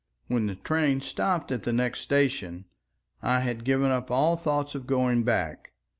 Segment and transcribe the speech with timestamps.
[0.25, 2.65] When the train stopped at the next station
[3.21, 5.73] I had given up all thoughts of going back.